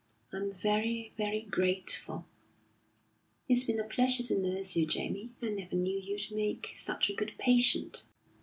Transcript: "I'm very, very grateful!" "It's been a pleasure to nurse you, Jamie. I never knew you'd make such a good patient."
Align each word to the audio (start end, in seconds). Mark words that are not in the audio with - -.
"I'm 0.33 0.51
very, 0.51 1.13
very 1.15 1.41
grateful!" 1.41 2.25
"It's 3.47 3.63
been 3.63 3.79
a 3.79 3.83
pleasure 3.83 4.23
to 4.23 4.35
nurse 4.35 4.75
you, 4.75 4.87
Jamie. 4.87 5.29
I 5.43 5.49
never 5.49 5.75
knew 5.75 5.99
you'd 5.99 6.31
make 6.31 6.71
such 6.73 7.07
a 7.11 7.13
good 7.13 7.33
patient." 7.37 8.05